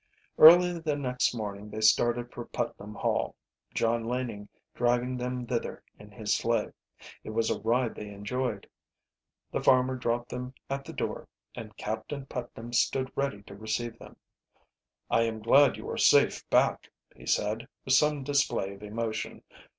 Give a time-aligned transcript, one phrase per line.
[0.39, 3.35] Early the next morning they started for Putnam Hall,
[3.75, 6.71] John Laning driving them thither in his sleigh.
[7.23, 8.67] It was a ride they enjoyed.
[9.51, 14.15] The farmer dropped them at the door, and Captain Putnam stood ready to receive them.
[15.11, 19.43] "I am glad you are safe back," he said, with some display of emotion.